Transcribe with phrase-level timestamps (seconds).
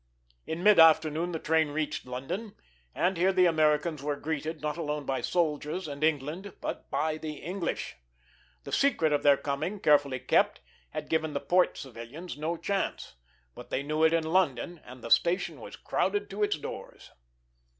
[0.47, 2.55] In mid afternoon the train reached London,
[2.95, 7.33] and here the Americans were greeted, not alone by soldiers and England, but by the
[7.33, 7.97] English.
[8.63, 10.59] The secret of their coming, carefully kept,
[10.89, 13.13] had given the port civilians no chance.
[13.53, 17.11] But they knew it in London and the station was crowded to its doors.